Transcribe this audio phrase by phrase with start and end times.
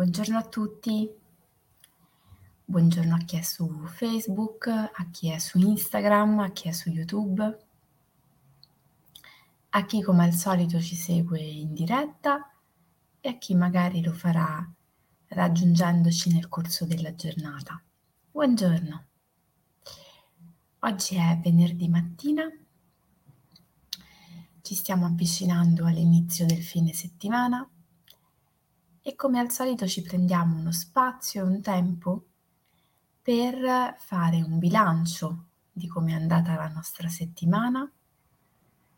[0.00, 1.14] Buongiorno a tutti,
[2.64, 6.88] buongiorno a chi è su Facebook, a chi è su Instagram, a chi è su
[6.88, 7.66] YouTube,
[9.68, 12.50] a chi come al solito ci segue in diretta
[13.20, 14.66] e a chi magari lo farà
[15.26, 17.78] raggiungendoci nel corso della giornata.
[18.30, 19.04] Buongiorno.
[20.78, 22.50] Oggi è venerdì mattina,
[24.62, 27.70] ci stiamo avvicinando all'inizio del fine settimana
[29.02, 32.24] e come al solito ci prendiamo uno spazio e un tempo
[33.22, 37.90] per fare un bilancio di come è andata la nostra settimana,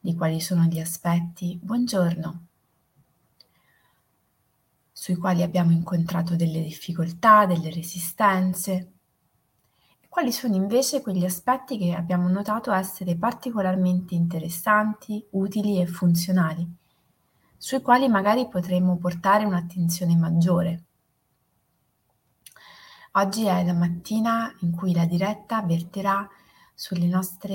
[0.01, 2.47] di quali sono gli aspetti, buongiorno,
[4.91, 8.93] sui quali abbiamo incontrato delle difficoltà, delle resistenze,
[10.01, 16.81] e quali sono invece quegli aspetti che abbiamo notato essere particolarmente interessanti, utili e funzionali
[17.63, 20.83] sui quali magari potremmo portare un'attenzione maggiore.
[23.13, 26.29] Oggi è la mattina in cui la diretta verterà
[26.75, 27.55] sulle nostre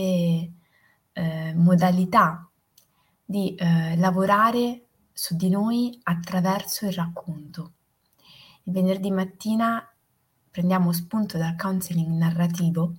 [1.11, 2.49] eh, modalità
[3.21, 7.73] di eh, lavorare su di noi attraverso il racconto.
[8.63, 9.85] Il venerdì mattina
[10.49, 12.93] prendiamo spunto dal counseling narrativo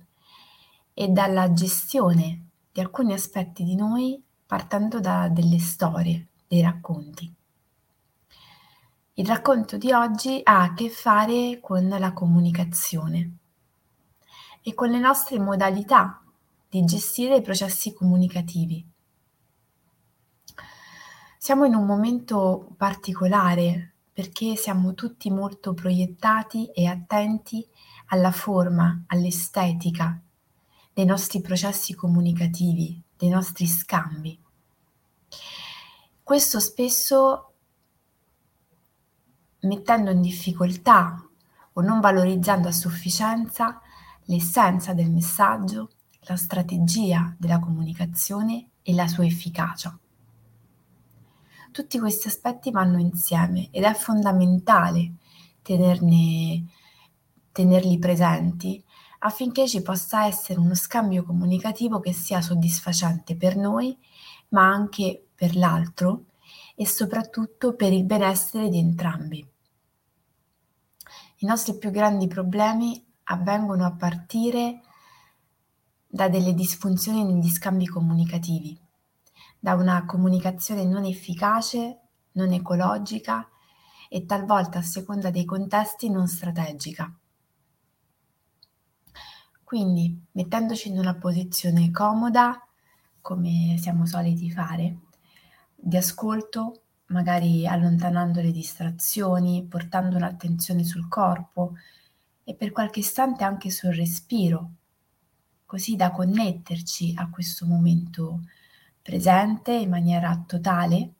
[0.93, 7.31] e dalla gestione di alcuni aspetti di noi partendo da delle storie, dei racconti.
[9.13, 13.37] Il racconto di oggi ha a che fare con la comunicazione
[14.63, 16.23] e con le nostre modalità
[16.67, 18.83] di gestire i processi comunicativi.
[21.37, 27.65] Siamo in un momento particolare perché siamo tutti molto proiettati e attenti
[28.07, 30.19] alla forma, all'estetica
[30.91, 34.47] dei nostri processi comunicativi, dei nostri scambi.
[36.29, 37.53] Questo spesso
[39.61, 41.27] mettendo in difficoltà
[41.73, 43.81] o non valorizzando a sufficienza
[44.25, 45.89] l'essenza del messaggio,
[46.27, 49.97] la strategia della comunicazione e la sua efficacia.
[51.71, 55.13] Tutti questi aspetti vanno insieme ed è fondamentale
[55.63, 56.63] tenerne,
[57.51, 58.83] tenerli presenti
[59.21, 63.97] affinché ci possa essere uno scambio comunicativo che sia soddisfacente per noi,
[64.49, 66.25] ma anche per l'altro
[66.75, 69.47] e soprattutto per il benessere di entrambi.
[71.41, 74.81] I nostri più grandi problemi avvengono a partire
[76.05, 78.77] da delle disfunzioni negli scambi comunicativi,
[79.59, 81.99] da una comunicazione non efficace,
[82.31, 83.47] non ecologica
[84.09, 87.13] e talvolta a seconda dei contesti non strategica.
[89.63, 92.68] Quindi, mettendoci in una posizione comoda,
[93.29, 95.01] come siamo soliti fare,
[95.75, 101.75] di ascolto, magari allontanando le distrazioni, portando un'attenzione sul corpo
[102.43, 104.71] e per qualche istante anche sul respiro,
[105.67, 108.45] così da connetterci a questo momento
[108.99, 111.13] presente in maniera totale.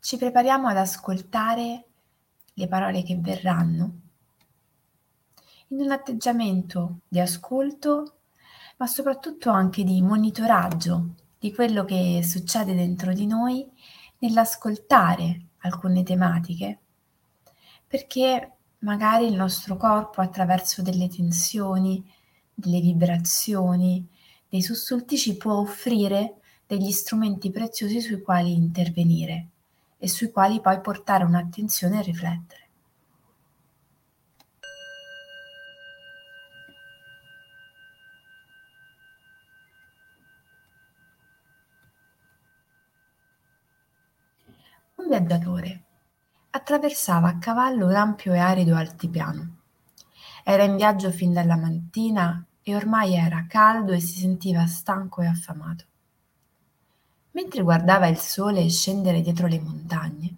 [0.00, 1.84] Ci prepariamo ad ascoltare
[2.54, 4.07] le parole che verranno
[5.68, 8.18] in un atteggiamento di ascolto
[8.78, 13.66] ma soprattutto anche di monitoraggio di quello che succede dentro di noi
[14.18, 16.78] nell'ascoltare alcune tematiche,
[17.86, 22.04] perché magari il nostro corpo attraverso delle tensioni,
[22.54, 24.06] delle vibrazioni,
[24.48, 26.36] dei sussulti ci può offrire
[26.66, 29.48] degli strumenti preziosi sui quali intervenire
[29.98, 32.67] e sui quali poi portare un'attenzione e riflettere.
[45.06, 45.84] Viaggiatore.
[46.50, 49.56] Attraversava a cavallo l'ampio e arido altipiano.
[50.42, 55.26] Era in viaggio fin dalla mattina e ormai era caldo e si sentiva stanco e
[55.26, 55.84] affamato.
[57.32, 60.36] Mentre guardava il sole scendere dietro le montagne,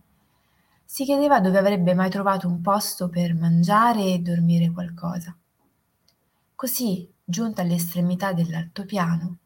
[0.85, 5.35] si chiedeva dove avrebbe mai trovato un posto per mangiare e dormire qualcosa.
[6.55, 9.37] Così, giunta all'estremità dell'altopiano,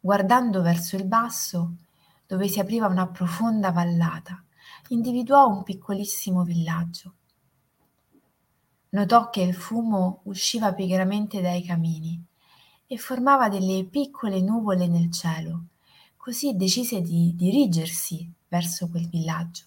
[0.00, 1.74] guardando verso il basso,
[2.26, 4.42] dove si apriva una profonda vallata,
[4.88, 7.14] individuò un piccolissimo villaggio.
[8.90, 12.20] Notò che il fumo usciva pigramente dai camini
[12.86, 15.66] e formava delle piccole nuvole nel cielo,
[16.16, 19.64] così decise di dirigersi verso quel villaggio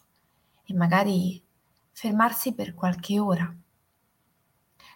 [0.65, 1.41] e magari
[1.91, 3.53] fermarsi per qualche ora.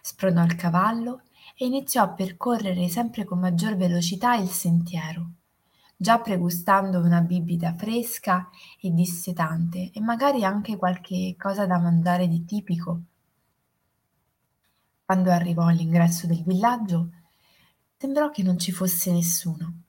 [0.02, 1.22] Spronò il cavallo
[1.56, 5.30] e iniziò a percorrere sempre con maggior velocità il sentiero
[5.96, 8.48] già pregustando una bibita fresca
[8.80, 13.00] e dissetante e magari anche qualche cosa da mangiare di tipico.
[15.04, 17.10] Quando arrivò all'ingresso del villaggio,
[17.96, 19.82] sembrò che non ci fosse nessuno.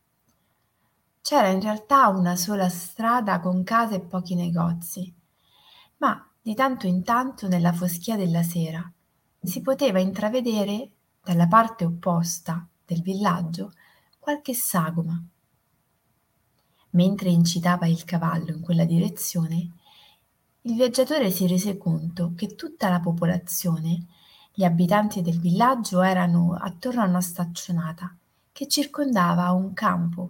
[1.22, 5.14] C'era in realtà una sola strada con case e pochi negozi,
[5.98, 8.88] ma di tanto in tanto nella foschia della sera
[9.42, 10.92] si poteva intravedere
[11.24, 13.72] dalla parte opposta del villaggio
[14.20, 15.20] qualche sagoma.
[16.96, 19.70] Mentre incitava il cavallo in quella direzione,
[20.62, 24.06] il viaggiatore si rese conto che tutta la popolazione,
[24.54, 28.16] gli abitanti del villaggio, erano attorno a una staccionata
[28.54, 30.30] che circondava un campo.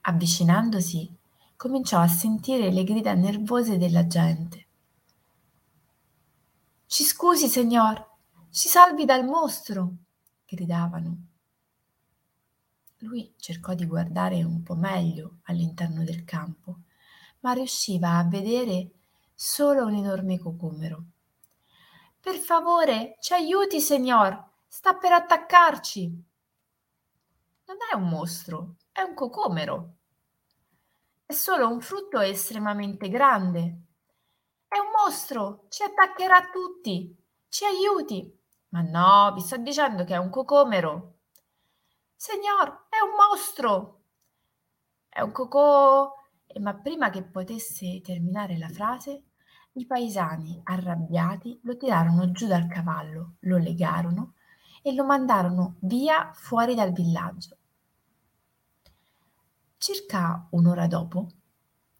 [0.00, 1.14] Avvicinandosi,
[1.56, 4.66] cominciò a sentire le grida nervose della gente.
[6.86, 8.08] Ci scusi, signor,
[8.50, 9.92] ci salvi dal mostro!
[10.46, 11.29] gridavano.
[13.02, 16.80] Lui cercò di guardare un po' meglio all'interno del campo,
[17.40, 18.90] ma riusciva a vedere
[19.34, 21.04] solo un enorme cocomero.
[22.20, 24.48] Per favore, ci aiuti, signor!
[24.68, 26.24] Sta per attaccarci!
[27.64, 29.94] Non è un mostro, è un cocomero.
[31.24, 33.80] È solo un frutto estremamente grande.
[34.68, 37.16] È un mostro, ci attaccherà tutti.
[37.48, 38.38] Ci aiuti.
[38.68, 41.19] Ma no, vi sto dicendo che è un cocomero.
[42.22, 44.02] Signor, è un mostro.
[45.08, 46.14] È un cocò.
[46.60, 49.22] Ma prima che potesse terminare la frase,
[49.72, 54.34] i paesani, arrabbiati, lo tirarono giù dal cavallo, lo legarono
[54.82, 57.56] e lo mandarono via fuori dal villaggio.
[59.78, 61.26] Circa un'ora dopo,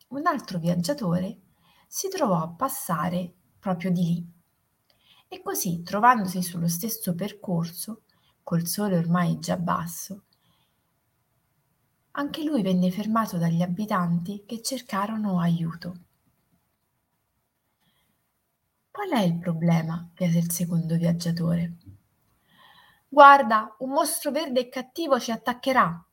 [0.09, 1.41] un altro viaggiatore
[1.87, 4.33] si trovò a passare proprio di lì
[5.29, 8.03] e così, trovandosi sullo stesso percorso,
[8.51, 10.25] col sole ormai già basso,
[12.11, 15.99] anche lui venne fermato dagli abitanti che cercarono aiuto.
[18.91, 20.11] Qual è il problema?
[20.17, 21.77] chiese il secondo viaggiatore.
[23.09, 26.05] Guarda, un mostro verde e cattivo ci attaccherà,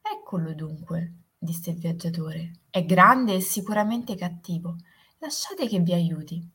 [0.00, 2.60] Eccolo dunque, disse il viaggiatore.
[2.70, 4.76] È grande e sicuramente cattivo.
[5.18, 6.50] Lasciate che vi aiuti.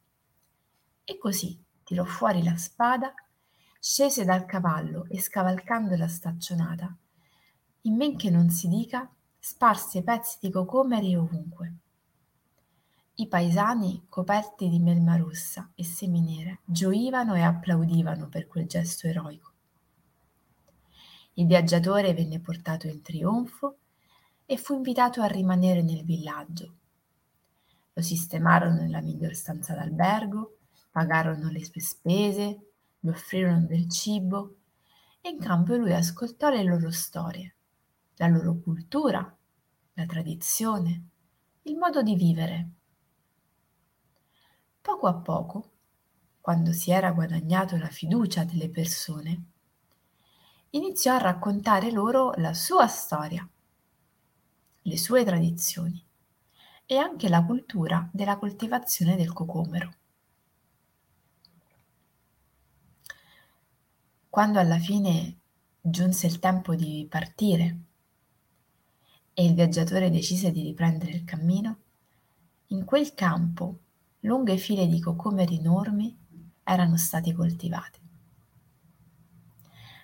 [1.03, 3.13] E così tirò fuori la spada,
[3.79, 6.95] scese dal cavallo e scavalcando la staccionata,
[7.81, 9.09] in men che non si dica,
[9.39, 11.73] sparse pezzi di cocomeri ovunque.
[13.15, 19.51] I paesani, coperti di melma rossa e seminere, gioivano e applaudivano per quel gesto eroico.
[21.33, 23.77] Il viaggiatore venne portato in trionfo
[24.45, 26.73] e fu invitato a rimanere nel villaggio.
[27.93, 30.52] Lo sistemarono nella miglior stanza d'albergo,
[30.93, 34.57] pagarono le sue spese, gli offrirono del cibo
[35.21, 37.55] e in cambio lui ascoltò le loro storie,
[38.17, 39.37] la loro cultura,
[39.93, 41.07] la tradizione,
[41.63, 42.69] il modo di vivere.
[44.81, 45.71] Poco a poco,
[46.39, 49.43] quando si era guadagnato la fiducia delle persone,
[50.71, 53.49] iniziò a raccontare loro la sua storia,
[54.83, 56.05] le sue tradizioni
[56.85, 60.01] e anche la cultura della coltivazione del cocomero.
[64.33, 65.41] Quando alla fine
[65.79, 67.77] giunse il tempo di partire
[69.31, 71.77] e il viaggiatore decise di riprendere il cammino,
[72.69, 73.77] in quel campo
[74.21, 76.17] lunghe file di cocomeri enormi
[76.63, 77.99] erano stati coltivati.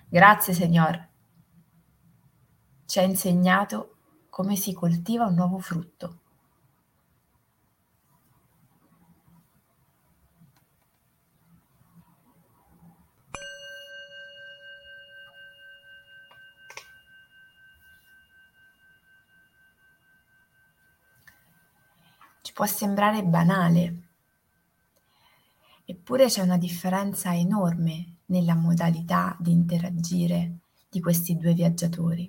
[0.08, 1.08] Grazie, Signor.
[2.86, 3.96] Ci ha insegnato
[4.30, 6.20] come si coltiva un nuovo frutto.
[22.50, 24.08] Ci può sembrare banale,
[25.84, 32.28] eppure c'è una differenza enorme nella modalità di interagire di questi due viaggiatori.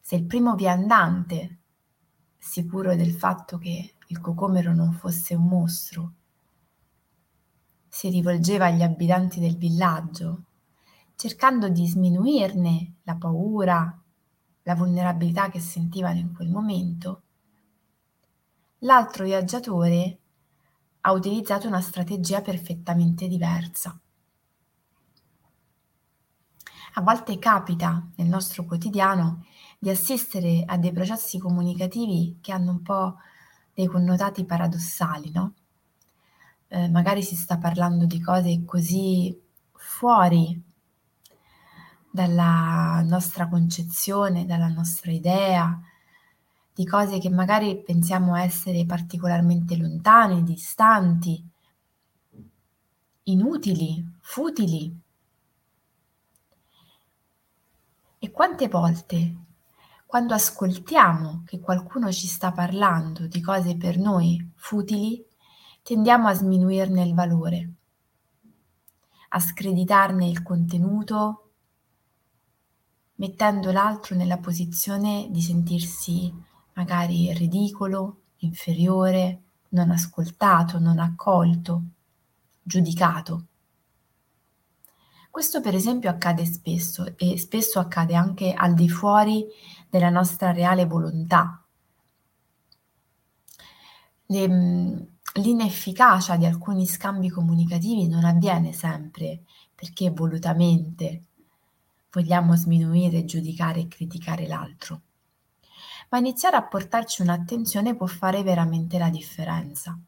[0.00, 1.58] Se il primo viandante,
[2.38, 6.12] sicuro del fatto che il cocomero non fosse un mostro,
[7.86, 10.44] si rivolgeva agli abitanti del villaggio,
[11.16, 14.02] cercando di sminuirne la paura,
[14.62, 17.24] la vulnerabilità che sentivano in quel momento,
[18.80, 20.18] l'altro viaggiatore
[21.02, 23.98] ha utilizzato una strategia perfettamente diversa.
[26.94, 29.44] A volte capita nel nostro quotidiano
[29.78, 33.16] di assistere a dei processi comunicativi che hanno un po'
[33.72, 35.54] dei connotati paradossali, no?
[36.66, 39.40] Eh, magari si sta parlando di cose così
[39.72, 40.60] fuori
[42.10, 45.80] dalla nostra concezione, dalla nostra idea,
[46.78, 51.44] di cose che magari pensiamo essere particolarmente lontane, distanti,
[53.24, 54.96] inutili, futili.
[58.20, 59.34] E quante volte,
[60.06, 65.26] quando ascoltiamo che qualcuno ci sta parlando di cose per noi futili,
[65.82, 67.72] tendiamo a sminuirne il valore,
[69.30, 71.50] a screditarne il contenuto,
[73.16, 76.46] mettendo l'altro nella posizione di sentirsi
[76.78, 81.82] magari ridicolo, inferiore, non ascoltato, non accolto,
[82.62, 83.46] giudicato.
[85.28, 89.44] Questo per esempio accade spesso e spesso accade anche al di fuori
[89.90, 91.60] della nostra reale volontà.
[94.26, 94.98] Le, mm,
[95.34, 99.42] l'inefficacia di alcuni scambi comunicativi non avviene sempre
[99.74, 101.24] perché volutamente
[102.12, 105.02] vogliamo sminuire, giudicare e criticare l'altro
[106.10, 109.98] ma iniziare a portarci un'attenzione può fare veramente la differenza.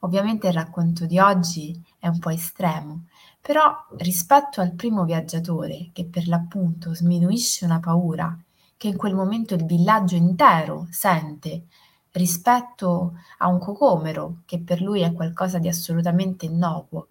[0.00, 3.06] Ovviamente il racconto di oggi è un po' estremo,
[3.40, 8.36] però rispetto al primo viaggiatore che per l'appunto sminuisce una paura
[8.76, 11.66] che in quel momento il villaggio intero sente
[12.12, 17.08] rispetto a un cocomero che per lui è qualcosa di assolutamente innocuo,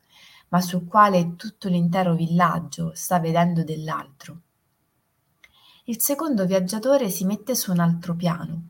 [0.49, 4.39] ma sul quale tutto l'intero villaggio sta vedendo dell'altro.
[5.89, 8.62] Il secondo viaggiatore si mette su un altro piano,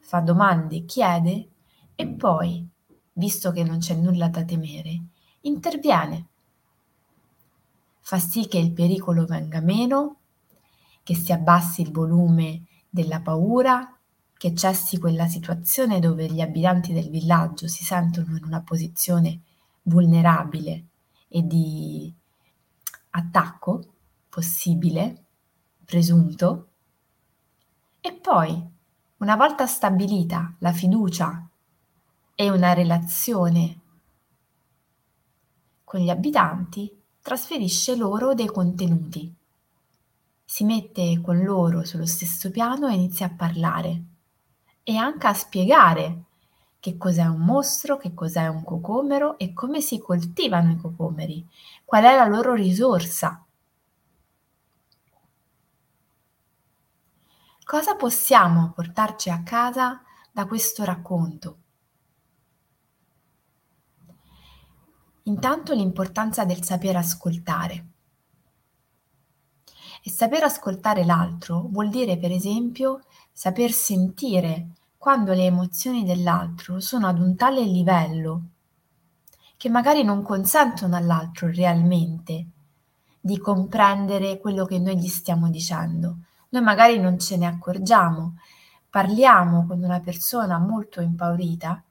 [0.00, 1.48] fa domande, chiede
[1.94, 2.66] e poi,
[3.12, 4.98] visto che non c'è nulla da temere,
[5.42, 6.28] interviene.
[8.00, 10.20] Fa sì che il pericolo venga meno,
[11.02, 13.94] che si abbassi il volume della paura,
[14.32, 19.42] che cessi quella situazione dove gli abitanti del villaggio si sentono in una posizione
[19.82, 20.86] vulnerabile
[21.28, 22.10] e di
[23.10, 23.84] attacco
[24.30, 25.21] possibile
[25.92, 26.68] presunto
[28.00, 28.66] e poi,
[29.18, 31.46] una volta stabilita la fiducia
[32.34, 33.80] e una relazione
[35.84, 39.34] con gli abitanti, trasferisce loro dei contenuti.
[40.42, 44.02] Si mette con loro sullo stesso piano e inizia a parlare
[44.82, 46.22] e anche a spiegare
[46.80, 51.46] che cos'è un mostro, che cos'è un cocomero e come si coltivano i cocomeri,
[51.84, 53.41] qual è la loro risorsa
[57.72, 61.56] Cosa possiamo portarci a casa da questo racconto?
[65.22, 67.86] Intanto l'importanza del saper ascoltare.
[70.02, 77.06] E saper ascoltare l'altro vuol dire, per esempio, saper sentire quando le emozioni dell'altro sono
[77.06, 78.48] ad un tale livello
[79.56, 82.48] che magari non consentono all'altro realmente
[83.18, 86.18] di comprendere quello che noi gli stiamo dicendo,
[86.52, 88.36] noi magari non ce ne accorgiamo,
[88.90, 91.82] parliamo con una persona molto impaurita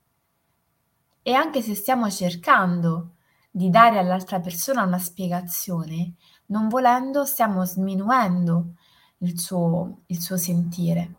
[1.24, 3.16] e anche se stiamo cercando
[3.50, 6.14] di dare all'altra persona una spiegazione,
[6.48, 8.74] non volendo stiamo sminuendo
[9.20, 11.16] il suo, il suo sentire.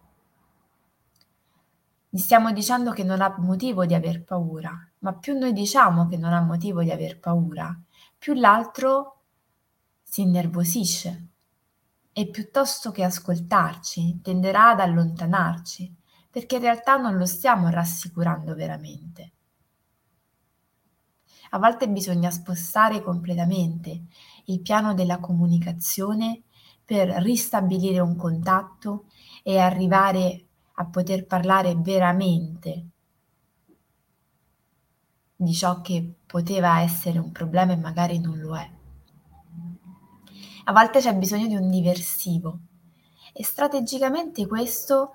[2.08, 6.16] Gli stiamo dicendo che non ha motivo di aver paura, ma più noi diciamo che
[6.16, 7.76] non ha motivo di aver paura,
[8.16, 9.16] più l'altro
[10.00, 11.31] si innervosisce
[12.12, 15.94] e piuttosto che ascoltarci tenderà ad allontanarci,
[16.30, 19.32] perché in realtà non lo stiamo rassicurando veramente.
[21.50, 24.04] A volte bisogna spostare completamente
[24.46, 26.42] il piano della comunicazione
[26.84, 29.06] per ristabilire un contatto
[29.42, 32.86] e arrivare a poter parlare veramente
[35.36, 38.80] di ciò che poteva essere un problema e magari non lo è
[40.64, 42.58] a volte c'è bisogno di un diversivo
[43.32, 45.12] e strategicamente questo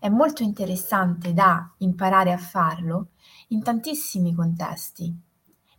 [0.00, 3.08] è molto interessante da imparare a farlo
[3.48, 5.14] in tantissimi contesti.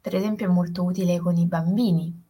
[0.02, 2.24] Per esempio è molto utile con i bambini,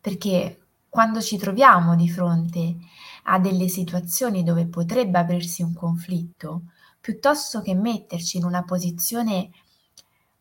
[0.00, 2.76] perché quando ci troviamo di fronte
[3.24, 6.64] a delle situazioni dove potrebbe aprirsi un conflitto,
[7.00, 9.50] piuttosto che metterci in una posizione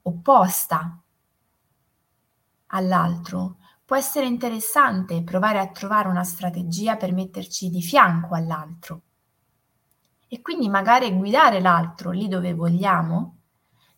[0.03, 1.01] opposta
[2.67, 9.01] all'altro, può essere interessante provare a trovare una strategia per metterci di fianco all'altro
[10.33, 13.37] e quindi magari guidare l'altro lì dove vogliamo,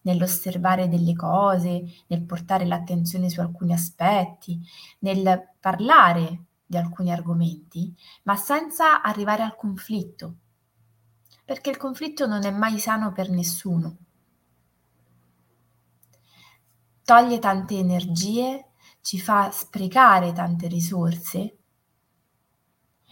[0.01, 4.59] nell'osservare delle cose, nel portare l'attenzione su alcuni aspetti,
[4.99, 10.35] nel parlare di alcuni argomenti, ma senza arrivare al conflitto,
[11.45, 13.95] perché il conflitto non è mai sano per nessuno.
[17.05, 18.71] Toglie tante energie
[19.05, 21.57] ci fa sprecare tante risorse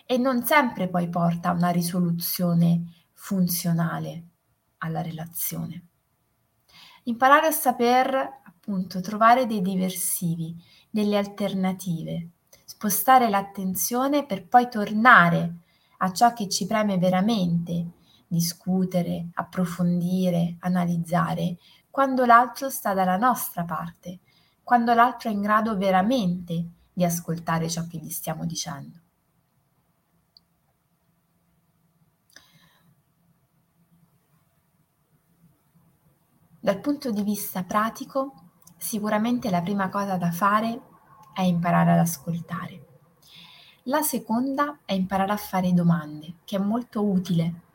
[0.08, 4.24] e non sempre poi porta a una risoluzione funzionale
[4.80, 5.86] alla relazione.
[7.04, 10.56] Imparare a saper appunto trovare dei diversivi,
[10.90, 12.30] delle alternative,
[12.66, 15.58] spostare l'attenzione per poi tornare
[15.98, 17.92] a ciò che ci preme veramente,
[18.26, 21.58] discutere, approfondire, analizzare,
[21.92, 24.22] quando l'altro sta dalla nostra parte,
[24.64, 29.00] quando l'altro è in grado veramente di ascoltare ciò che gli stiamo dicendo.
[36.60, 38.34] Dal punto di vista pratico,
[38.78, 40.82] sicuramente la prima cosa da fare
[41.34, 42.86] è imparare ad ascoltare.
[43.84, 47.72] La seconda è imparare a fare domande, che è molto utile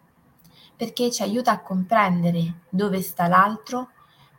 [0.79, 3.91] perché ci aiuta a comprendere dove sta l'altro,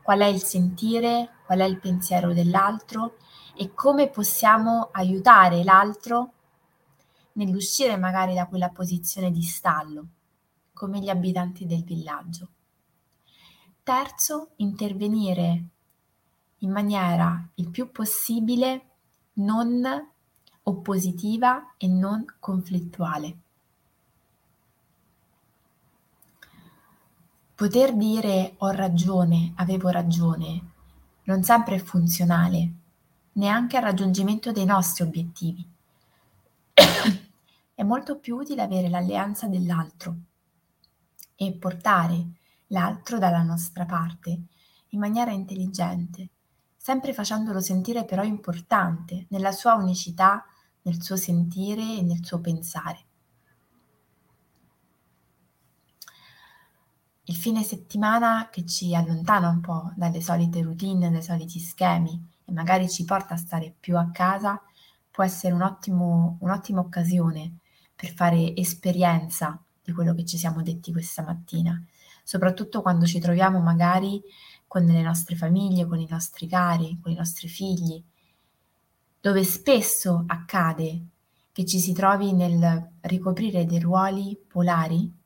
[0.02, 3.18] qual è il sentire, qual è il pensiero dell'altro
[3.56, 6.34] e come possiamo aiutare l'altro
[7.34, 10.06] nell'uscire magari da quella posizione di stallo,
[10.74, 12.50] come gli abitanti del villaggio.
[13.82, 15.64] Terzo, intervenire
[16.60, 18.90] in maniera il più possibile
[19.34, 19.84] non
[20.62, 23.38] oppositiva e non conflittuale.
[27.56, 30.78] Poter dire ho ragione, avevo ragione,
[31.30, 32.72] non sempre è funzionale,
[33.34, 35.64] neanche al raggiungimento dei nostri obiettivi.
[37.76, 40.16] è molto più utile avere l'alleanza dell'altro
[41.36, 42.26] e portare
[42.68, 44.42] l'altro dalla nostra parte
[44.90, 46.30] in maniera intelligente,
[46.76, 50.44] sempre facendolo sentire però importante nella sua unicità,
[50.82, 53.06] nel suo sentire e nel suo pensare.
[57.30, 62.52] Il fine settimana che ci allontana un po' dalle solite routine, dai soliti schemi e
[62.52, 64.60] magari ci porta a stare più a casa,
[65.12, 67.58] può essere un ottimo, un'ottima occasione
[67.96, 71.80] per fare esperienza di quello che ci siamo detti questa mattina,
[72.24, 74.20] soprattutto quando ci troviamo magari
[74.66, 78.04] con le nostre famiglie, con i nostri cari, con i nostri figli,
[79.22, 81.06] dove spesso accade
[81.52, 85.18] che ci si trovi nel ricoprire dei ruoli polari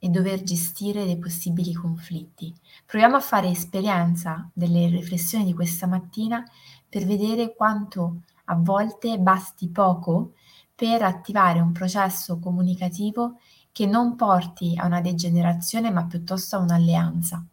[0.00, 2.52] e dover gestire dei possibili conflitti.
[2.86, 6.42] Proviamo a fare esperienza delle riflessioni di questa mattina
[6.88, 10.32] per vedere quanto a volte basti poco
[10.74, 13.38] per attivare un processo comunicativo
[13.70, 17.44] che non porti a una degenerazione ma piuttosto a un'alleanza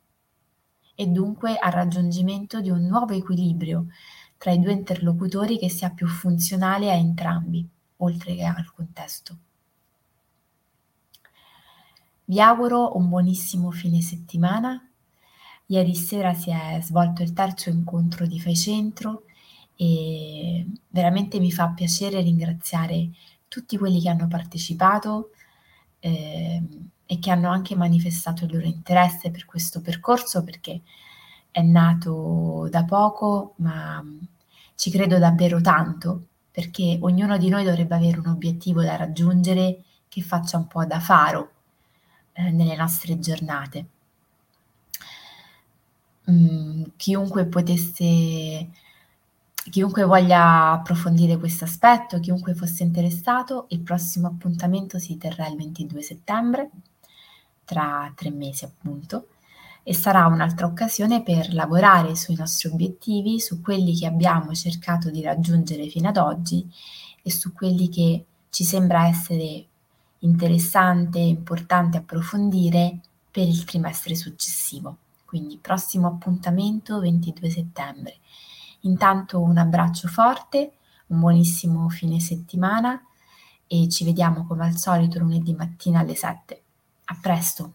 [0.99, 3.85] e dunque al raggiungimento di un nuovo equilibrio
[4.37, 9.37] tra i due interlocutori che sia più funzionale a entrambi, oltre che al contesto.
[12.29, 14.85] Vi auguro un buonissimo fine settimana.
[15.67, 19.23] Ieri sera si è svolto il terzo incontro di Fai Centro
[19.77, 23.11] e veramente mi fa piacere ringraziare
[23.47, 25.29] tutti quelli che hanno partecipato
[25.99, 26.61] eh,
[27.05, 30.81] e che hanno anche manifestato il loro interesse per questo percorso perché
[31.49, 34.03] è nato da poco, ma
[34.75, 40.21] ci credo davvero tanto perché ognuno di noi dovrebbe avere un obiettivo da raggiungere che
[40.21, 41.51] faccia un po' da faro
[42.37, 43.85] eh, nelle nostre giornate.
[46.29, 48.69] Mm, chiunque potesse,
[49.69, 56.01] chiunque voglia approfondire questo aspetto, chiunque fosse interessato, il prossimo appuntamento si terrà il 22
[56.01, 56.69] settembre,
[57.65, 59.29] tra tre mesi appunto,
[59.83, 65.21] e sarà un'altra occasione per lavorare sui nostri obiettivi, su quelli che abbiamo cercato di
[65.21, 66.69] raggiungere fino ad oggi
[67.23, 69.65] e su quelli che ci sembra essere
[70.19, 72.99] interessante e importante approfondire
[73.29, 74.97] per il trimestre successivo.
[75.25, 78.17] Quindi prossimo appuntamento 22 settembre.
[78.81, 80.73] Intanto un abbraccio forte,
[81.07, 83.01] un buonissimo fine settimana
[83.67, 86.61] e ci vediamo come al solito lunedì mattina alle 7.
[87.05, 87.73] A presto!